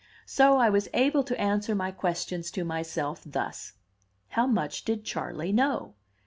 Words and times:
So 0.25 0.57
I 0.57 0.67
was 0.71 0.89
able 0.95 1.23
to 1.25 1.39
answer 1.39 1.75
my 1.75 1.91
questions 1.91 2.49
to 2.53 2.65
myself 2.65 3.21
thus: 3.23 3.73
How 4.29 4.47
much 4.47 4.83
did 4.83 5.03
Charley 5.05 5.51
know? 5.51 5.93